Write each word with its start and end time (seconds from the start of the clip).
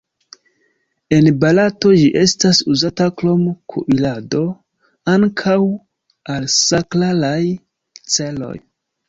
En 1.17 1.27
Barato 1.43 1.91
ĝi 2.03 2.07
estas 2.21 2.61
uzata 2.75 3.07
krom 3.19 3.43
kuirado 3.75 4.41
ankaŭ 5.17 5.59
al 6.37 6.51
sakralaj 6.57 7.39
celoj. 8.17 8.53